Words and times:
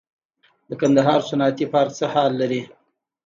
د 0.69 0.71
کندهار 0.81 1.19
صنعتي 1.29 1.65
پارک 1.73 1.91
څه 1.99 2.05
حال 2.13 2.31
لري؟ 2.41 2.61